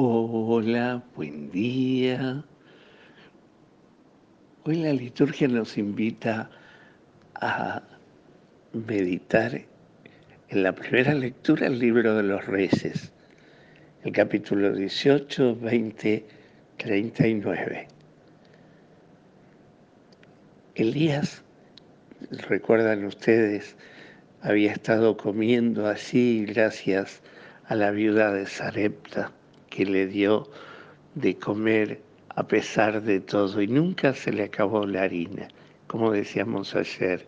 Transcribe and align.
Hola, 0.00 1.02
buen 1.16 1.50
día. 1.50 2.44
Hoy 4.62 4.76
la 4.76 4.92
liturgia 4.92 5.48
nos 5.48 5.76
invita 5.76 6.48
a 7.34 7.82
meditar 8.72 9.60
en 10.50 10.62
la 10.62 10.72
primera 10.72 11.14
lectura 11.14 11.66
el 11.66 11.80
libro 11.80 12.14
de 12.14 12.22
los 12.22 12.46
reyes, 12.46 13.12
el 14.04 14.12
capítulo 14.12 14.72
18, 14.72 15.56
20, 15.56 16.26
39. 16.76 17.88
Elías, 20.76 21.42
recuerdan 22.30 23.04
ustedes, 23.04 23.76
había 24.42 24.70
estado 24.70 25.16
comiendo 25.16 25.88
así 25.88 26.44
gracias 26.46 27.20
a 27.64 27.74
la 27.74 27.90
viuda 27.90 28.30
de 28.30 28.46
Sarepta 28.46 29.32
que 29.70 29.84
le 29.84 30.06
dio 30.06 30.48
de 31.14 31.36
comer 31.36 32.02
a 32.34 32.46
pesar 32.46 33.02
de 33.02 33.20
todo 33.20 33.60
y 33.60 33.66
nunca 33.66 34.14
se 34.14 34.32
le 34.32 34.44
acabó 34.44 34.86
la 34.86 35.02
harina, 35.02 35.48
como 35.86 36.12
decíamos 36.12 36.74
ayer. 36.76 37.26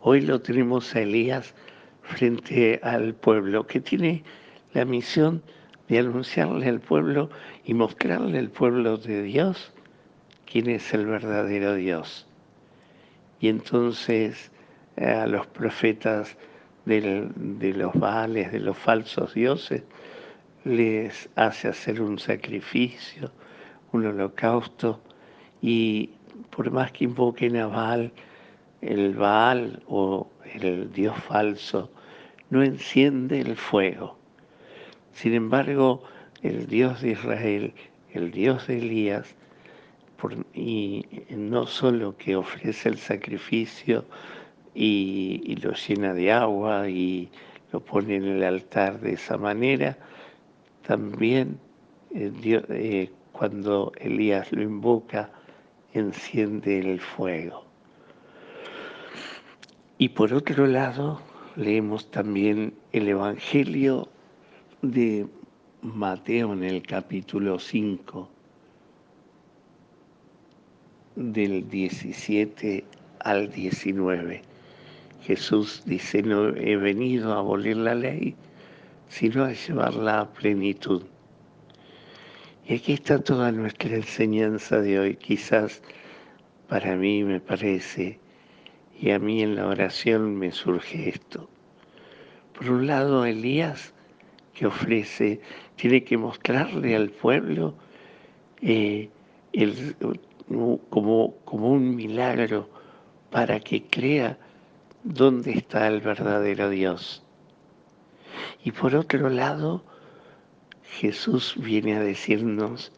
Hoy 0.00 0.22
lo 0.22 0.40
tenemos 0.40 0.94
a 0.94 1.00
Elías 1.00 1.54
frente 2.02 2.80
al 2.82 3.14
pueblo, 3.14 3.66
que 3.66 3.80
tiene 3.80 4.24
la 4.72 4.84
misión 4.84 5.42
de 5.88 5.98
anunciarle 5.98 6.68
al 6.68 6.80
pueblo 6.80 7.28
y 7.64 7.74
mostrarle 7.74 8.38
al 8.38 8.50
pueblo 8.50 8.96
de 8.96 9.22
Dios 9.22 9.72
quién 10.50 10.70
es 10.70 10.94
el 10.94 11.06
verdadero 11.06 11.74
Dios. 11.74 12.26
Y 13.40 13.48
entonces 13.48 14.50
eh, 14.96 15.06
a 15.06 15.26
los 15.26 15.46
profetas 15.46 16.36
de 16.86 17.74
los 17.76 17.92
vales, 17.94 18.50
de 18.52 18.60
los 18.60 18.78
falsos 18.78 19.34
dioses, 19.34 19.82
les 20.64 21.28
hace 21.36 21.68
hacer 21.68 22.00
un 22.02 22.18
sacrificio, 22.18 23.30
un 23.92 24.06
holocausto, 24.06 25.00
y 25.62 26.10
por 26.50 26.70
más 26.70 26.92
que 26.92 27.04
invoquen 27.04 27.56
a 27.56 27.66
Baal, 27.66 28.12
el 28.80 29.14
Baal 29.14 29.82
o 29.86 30.28
el 30.54 30.92
Dios 30.92 31.16
falso, 31.24 31.90
no 32.50 32.62
enciende 32.62 33.40
el 33.40 33.56
fuego. 33.56 34.16
Sin 35.12 35.34
embargo, 35.34 36.02
el 36.42 36.66
Dios 36.66 37.02
de 37.02 37.10
Israel, 37.10 37.74
el 38.12 38.30
Dios 38.30 38.66
de 38.66 38.78
Elías, 38.78 39.34
y 40.52 41.06
no 41.30 41.66
solo 41.66 42.16
que 42.16 42.34
ofrece 42.34 42.88
el 42.88 42.98
sacrificio 42.98 44.04
y, 44.74 45.40
y, 45.44 45.56
lo 45.56 45.72
llena 45.74 46.12
de 46.12 46.32
agua 46.32 46.88
y 46.88 47.30
lo 47.72 47.80
pone 47.80 48.16
en 48.16 48.24
el 48.24 48.42
altar 48.42 49.00
de 49.00 49.12
esa 49.12 49.36
manera, 49.36 49.96
también 50.88 51.60
eh, 52.14 52.32
eh, 52.42 53.10
cuando 53.32 53.92
Elías 54.00 54.50
lo 54.52 54.62
invoca, 54.62 55.30
enciende 55.92 56.78
el 56.78 56.98
fuego. 56.98 57.66
Y 59.98 60.08
por 60.08 60.32
otro 60.32 60.66
lado, 60.66 61.20
leemos 61.56 62.10
también 62.10 62.72
el 62.92 63.06
Evangelio 63.06 64.08
de 64.80 65.26
Mateo 65.82 66.54
en 66.54 66.64
el 66.64 66.82
capítulo 66.82 67.58
5, 67.58 68.26
del 71.16 71.68
17 71.68 72.84
al 73.20 73.50
19. 73.50 74.40
Jesús 75.20 75.82
dice, 75.84 76.22
no 76.22 76.48
he 76.48 76.78
venido 76.78 77.34
a 77.34 77.40
abolir 77.40 77.76
la 77.76 77.94
ley, 77.94 78.34
sino 79.08 79.44
a 79.44 79.52
llevarla 79.52 80.20
a 80.20 80.32
plenitud. 80.32 81.04
Y 82.66 82.74
aquí 82.74 82.92
está 82.92 83.18
toda 83.18 83.50
nuestra 83.50 83.96
enseñanza 83.96 84.80
de 84.80 84.98
hoy. 84.98 85.16
Quizás 85.16 85.82
para 86.68 86.96
mí 86.96 87.24
me 87.24 87.40
parece, 87.40 88.20
y 89.00 89.10
a 89.10 89.18
mí 89.18 89.42
en 89.42 89.56
la 89.56 89.66
oración 89.66 90.36
me 90.36 90.52
surge 90.52 91.08
esto. 91.08 91.48
Por 92.52 92.70
un 92.70 92.86
lado, 92.86 93.24
Elías, 93.24 93.94
que 94.52 94.66
ofrece, 94.66 95.40
tiene 95.76 96.04
que 96.04 96.18
mostrarle 96.18 96.94
al 96.94 97.10
pueblo 97.10 97.74
eh, 98.60 99.08
como, 100.90 101.34
como 101.44 101.70
un 101.70 101.94
milagro 101.94 102.68
para 103.30 103.60
que 103.60 103.84
crea 103.84 104.38
dónde 105.04 105.52
está 105.52 105.86
el 105.86 106.00
verdadero 106.00 106.68
Dios. 106.68 107.24
Y 108.68 108.72
por 108.72 108.94
otro 108.94 109.30
lado, 109.30 109.82
Jesús 110.82 111.54
viene 111.56 111.96
a 111.96 112.00
decirnos, 112.00 112.92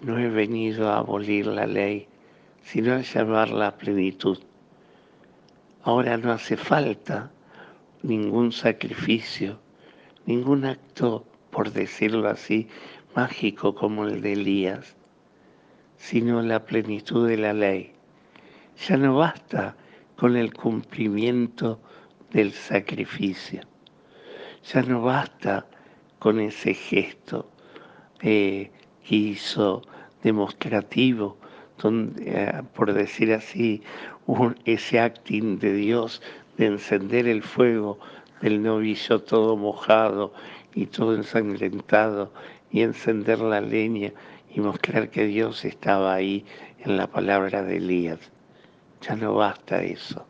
no 0.00 0.18
he 0.18 0.30
venido 0.30 0.88
a 0.88 1.00
abolir 1.00 1.46
la 1.48 1.66
ley, 1.66 2.08
sino 2.62 2.94
a 2.94 3.02
llevarla 3.02 3.66
a 3.66 3.76
plenitud. 3.76 4.38
Ahora 5.82 6.16
no 6.16 6.32
hace 6.32 6.56
falta 6.56 7.30
ningún 8.02 8.52
sacrificio, 8.52 9.60
ningún 10.24 10.64
acto, 10.64 11.26
por 11.50 11.72
decirlo 11.72 12.30
así, 12.30 12.66
mágico 13.14 13.74
como 13.74 14.06
el 14.06 14.22
de 14.22 14.32
Elías, 14.32 14.96
sino 15.98 16.40
la 16.40 16.64
plenitud 16.64 17.28
de 17.28 17.36
la 17.36 17.52
ley. 17.52 17.92
Ya 18.88 18.96
no 18.96 19.16
basta 19.16 19.76
con 20.16 20.38
el 20.38 20.54
cumplimiento 20.54 21.82
del 22.30 22.52
sacrificio. 22.52 23.69
Ya 24.64 24.82
no 24.82 25.02
basta 25.02 25.66
con 26.18 26.38
ese 26.38 26.74
gesto 26.74 27.50
eh, 28.20 28.70
que 29.06 29.16
hizo 29.16 29.82
demostrativo, 30.22 31.38
eh, 31.82 32.62
por 32.74 32.92
decir 32.92 33.32
así, 33.32 33.82
ese 34.64 35.00
acting 35.00 35.58
de 35.58 35.72
Dios 35.72 36.22
de 36.56 36.66
encender 36.66 37.26
el 37.26 37.42
fuego 37.42 37.98
del 38.42 38.62
novillo 38.62 39.22
todo 39.22 39.56
mojado 39.56 40.32
y 40.74 40.86
todo 40.86 41.14
ensangrentado 41.14 42.32
y 42.70 42.82
encender 42.82 43.40
la 43.40 43.60
leña 43.60 44.12
y 44.54 44.60
mostrar 44.60 45.10
que 45.10 45.26
Dios 45.26 45.64
estaba 45.64 46.14
ahí 46.14 46.44
en 46.80 46.96
la 46.96 47.06
palabra 47.06 47.62
de 47.62 47.78
Elías. 47.78 48.30
Ya 49.02 49.16
no 49.16 49.34
basta 49.34 49.82
eso. 49.82 50.26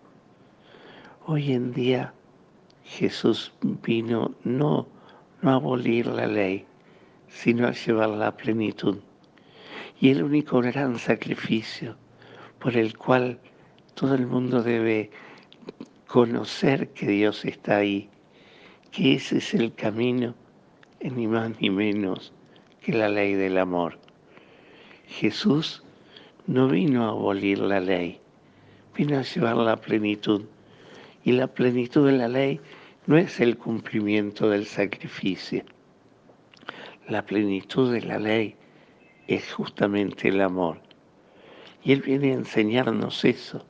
Hoy 1.26 1.52
en 1.52 1.72
día 1.72 2.14
Jesús 2.90 3.52
vino 3.62 4.34
no, 4.42 4.88
no 5.42 5.50
a 5.50 5.54
abolir 5.54 6.08
la 6.08 6.26
ley, 6.26 6.66
sino 7.28 7.68
a 7.68 7.72
llevarla 7.72 8.26
a 8.26 8.36
plenitud. 8.36 8.98
Y 10.00 10.10
el 10.10 10.24
único 10.24 10.60
gran 10.60 10.98
sacrificio 10.98 11.96
por 12.58 12.76
el 12.76 12.98
cual 12.98 13.38
todo 13.94 14.16
el 14.16 14.26
mundo 14.26 14.64
debe 14.64 15.10
conocer 16.08 16.88
que 16.88 17.06
Dios 17.06 17.44
está 17.44 17.76
ahí, 17.76 18.10
que 18.90 19.14
ese 19.14 19.38
es 19.38 19.54
el 19.54 19.72
camino, 19.72 20.34
ni 21.00 21.28
más 21.28 21.52
ni 21.60 21.70
menos 21.70 22.32
que 22.82 22.92
la 22.92 23.08
ley 23.08 23.34
del 23.34 23.58
amor. 23.58 24.00
Jesús 25.06 25.84
no 26.48 26.66
vino 26.66 27.04
a 27.04 27.10
abolir 27.10 27.60
la 27.60 27.78
ley, 27.78 28.20
vino 28.96 29.16
a 29.16 29.22
llevarla 29.22 29.72
a 29.72 29.80
plenitud. 29.80 30.42
Y 31.22 31.32
la 31.32 31.48
plenitud 31.48 32.06
de 32.06 32.12
la 32.16 32.28
ley 32.28 32.60
no 33.10 33.18
es 33.18 33.40
el 33.40 33.58
cumplimiento 33.58 34.50
del 34.50 34.66
sacrificio. 34.66 35.64
La 37.08 37.26
plenitud 37.26 37.92
de 37.92 38.02
la 38.02 38.20
ley 38.20 38.54
es 39.26 39.52
justamente 39.52 40.28
el 40.28 40.40
amor. 40.40 40.80
Y 41.82 41.90
Él 41.90 42.02
viene 42.02 42.30
a 42.30 42.34
enseñarnos 42.34 43.24
eso, 43.24 43.66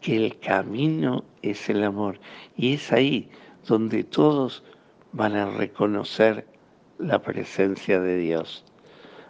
que 0.00 0.16
el 0.16 0.36
camino 0.40 1.22
es 1.42 1.70
el 1.70 1.84
amor. 1.84 2.18
Y 2.56 2.74
es 2.74 2.90
ahí 2.90 3.30
donde 3.68 4.02
todos 4.02 4.64
van 5.12 5.36
a 5.36 5.46
reconocer 5.46 6.44
la 6.98 7.22
presencia 7.22 8.00
de 8.00 8.16
Dios. 8.16 8.64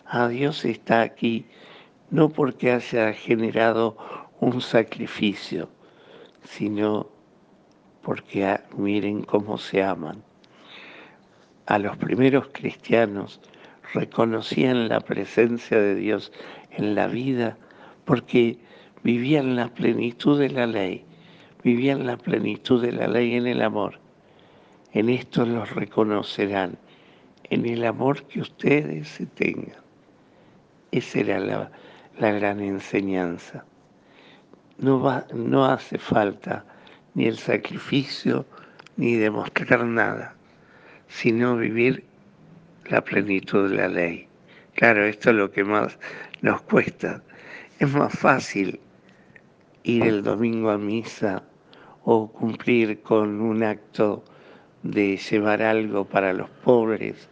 Ah, 0.07 0.29
Dios 0.29 0.65
está 0.65 1.03
aquí 1.03 1.45
no 2.09 2.31
porque 2.31 2.73
haya 2.73 3.13
generado 3.13 3.99
un 4.41 4.63
sacrificio, 4.63 5.69
sino 6.43 7.12
porque 8.03 8.61
miren 8.77 9.23
cómo 9.23 9.59
se 9.59 9.83
aman. 9.83 10.23
A 11.67 11.79
los 11.79 11.97
primeros 11.97 12.49
cristianos 12.53 13.41
reconocían 13.95 14.89
la 14.89 15.01
presencia 15.01 15.79
de 15.79 15.95
Dios 15.95 16.33
en 16.71 16.95
la 16.95 17.07
vida 17.07 17.57
porque 18.05 18.59
vivían 19.03 19.57
la 19.57 19.69
plenitud 19.69 20.39
de 20.39 20.51
la 20.51 20.67
ley, 20.67 21.05
vivían 21.63 22.07
la 22.07 22.17
plenitud 22.17 22.83
de 22.83 22.93
la 22.93 23.07
ley 23.07 23.35
en 23.35 23.47
el 23.47 23.63
amor. 23.63 24.01
En 24.93 25.09
esto 25.09 25.47
los 25.47 25.71
reconocerán, 25.71 26.79
en 27.45 27.67
el 27.67 27.85
amor 27.85 28.25
que 28.25 28.41
ustedes 28.41 29.09
se 29.09 29.27
tengan. 29.27 29.81
Esa 30.91 31.21
era 31.21 31.41
la, 31.41 31.71
la 32.19 32.33
gran 32.33 32.61
enseñanza. 32.61 33.65
No, 34.79 35.01
va, 35.01 35.27
no 35.33 35.65
hace 35.65 35.99
falta 35.99 36.65
ni 37.15 37.27
el 37.27 37.39
sacrificio, 37.39 38.47
ni 38.97 39.15
demostrar 39.15 39.85
nada, 39.85 40.35
sino 41.09 41.57
vivir 41.57 42.05
la 42.87 43.03
plenitud 43.03 43.71
de 43.71 43.77
la 43.77 43.89
ley. 43.89 44.29
Claro, 44.75 45.05
esto 45.05 45.31
es 45.31 45.37
lo 45.37 45.51
que 45.51 45.65
más 45.65 45.99
nos 46.41 46.63
cuesta. 46.63 47.23
Es 47.79 47.93
más 47.93 48.13
fácil 48.19 48.81
ir 49.83 50.05
el 50.05 50.23
domingo 50.23 50.71
a 50.71 50.79
misa 50.79 51.43
o 52.05 52.31
cumplir 52.31 53.01
con 53.03 53.41
un 53.41 53.63
acto 53.63 54.25
de 54.83 55.17
llevar 55.17 55.63
algo 55.63 56.05
para 56.05 56.33
los 56.33 56.49
pobres 56.65 57.29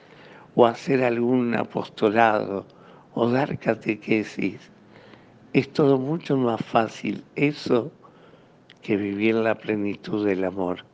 o 0.55 0.67
hacer 0.67 1.03
algún 1.03 1.55
apostolado 1.55 2.67
o 3.15 3.29
dar 3.29 3.59
catequesis. 3.59 4.71
Es 5.53 5.73
todo 5.73 5.99
mucho 5.99 6.37
más 6.37 6.65
fácil 6.65 7.25
eso 7.35 7.93
que 8.82 8.97
vivir 8.97 9.35
la 9.35 9.55
plenitud 9.56 10.27
del 10.27 10.44
amor. 10.44 10.85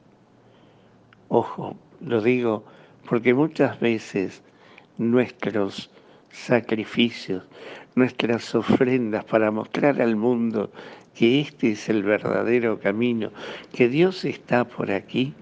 Ojo, 1.28 1.76
lo 2.00 2.20
digo 2.20 2.64
porque 3.08 3.34
muchas 3.34 3.78
veces 3.80 4.42
nuestros 4.98 5.90
sacrificios, 6.30 7.44
nuestras 7.94 8.54
ofrendas 8.54 9.24
para 9.24 9.50
mostrar 9.50 10.00
al 10.00 10.16
mundo 10.16 10.70
que 11.14 11.40
este 11.40 11.72
es 11.72 11.88
el 11.88 12.02
verdadero 12.02 12.78
camino, 12.78 13.30
que 13.72 13.88
Dios 13.88 14.24
está 14.24 14.64
por 14.64 14.90
aquí, 14.90 15.34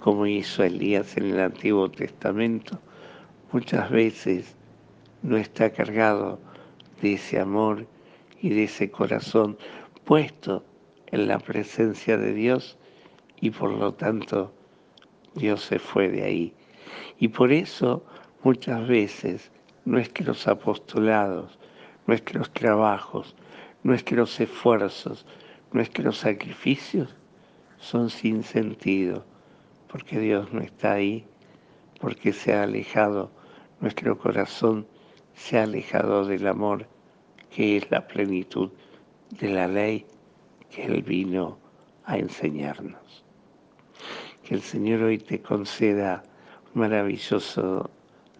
como 0.00 0.26
hizo 0.26 0.62
Elías 0.62 1.16
en 1.16 1.30
el 1.30 1.40
Antiguo 1.40 1.90
Testamento, 1.90 2.78
muchas 3.50 3.90
veces 3.90 4.56
no 5.22 5.36
está 5.36 5.70
cargado 5.70 6.38
de 7.00 7.14
ese 7.14 7.40
amor 7.40 7.86
y 8.40 8.50
de 8.50 8.64
ese 8.64 8.90
corazón 8.90 9.56
puesto 10.04 10.64
en 11.12 11.28
la 11.28 11.38
presencia 11.38 12.16
de 12.16 12.32
Dios 12.32 12.78
y 13.40 13.50
por 13.50 13.70
lo 13.70 13.94
tanto 13.94 14.52
Dios 15.34 15.62
se 15.62 15.78
fue 15.78 16.08
de 16.08 16.22
ahí. 16.22 16.54
Y 17.18 17.28
por 17.28 17.52
eso 17.52 18.04
muchas 18.42 18.86
veces 18.86 19.50
nuestros 19.84 20.48
apostolados, 20.48 21.58
nuestros 22.06 22.50
trabajos, 22.52 23.34
nuestros 23.82 24.40
esfuerzos, 24.40 25.26
nuestros 25.72 26.18
sacrificios 26.18 27.14
son 27.78 28.10
sin 28.10 28.42
sentido, 28.42 29.24
porque 29.88 30.18
Dios 30.18 30.52
no 30.52 30.60
está 30.60 30.94
ahí, 30.94 31.24
porque 32.00 32.32
se 32.32 32.54
ha 32.54 32.62
alejado, 32.62 33.30
nuestro 33.80 34.18
corazón 34.18 34.86
se 35.34 35.58
ha 35.58 35.64
alejado 35.64 36.24
del 36.24 36.46
amor 36.46 36.86
que 37.50 37.76
es 37.76 37.90
la 37.90 38.06
plenitud 38.06 38.70
de 39.30 39.48
la 39.48 39.66
ley 39.66 40.06
que 40.70 40.84
Él 40.84 41.02
vino 41.02 41.58
a 42.04 42.18
enseñarnos. 42.18 43.24
Que 44.44 44.54
el 44.54 44.62
Señor 44.62 45.02
hoy 45.02 45.18
te 45.18 45.40
conceda 45.40 46.22
un 46.74 46.80
maravilloso 46.82 47.90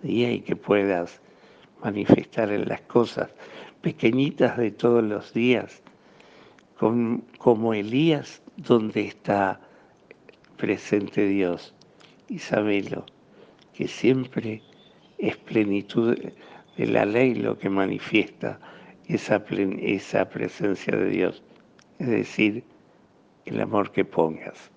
día 0.03 0.31
y 0.33 0.41
que 0.41 0.57
puedas 0.57 1.21
manifestar 1.83 2.51
en 2.51 2.69
las 2.69 2.81
cosas 2.83 3.31
pequeñitas 3.81 4.57
de 4.57 4.71
todos 4.71 5.03
los 5.03 5.33
días, 5.33 5.83
como 6.79 7.75
Elías, 7.75 8.43
donde 8.57 9.03
está 9.03 9.61
presente 10.57 11.27
Dios. 11.27 11.75
Y 12.29 12.39
sabelo, 12.39 13.07
que 13.73 13.89
siempre 13.89 14.63
es 15.19 15.37
plenitud 15.37 16.17
de 16.77 16.87
la 16.87 17.05
ley 17.05 17.35
lo 17.35 17.59
que 17.59 17.71
manifiesta 17.71 18.59
esa, 19.07 19.45
esa 19.81 20.29
presencia 20.29 20.97
de 20.97 21.09
Dios, 21.09 21.43
es 21.99 22.09
decir, 22.09 22.65
el 23.45 23.61
amor 23.61 23.93
que 23.93 24.05
pongas. 24.05 24.71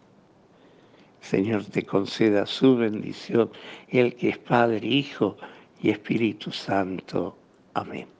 Señor 1.21 1.65
te 1.65 1.83
conceda 1.83 2.45
su 2.45 2.77
bendición, 2.77 3.51
el 3.89 4.15
que 4.15 4.29
es 4.29 4.37
Padre, 4.37 4.87
Hijo 4.87 5.37
y 5.81 5.89
Espíritu 5.89 6.51
Santo. 6.51 7.35
Amén. 7.73 8.18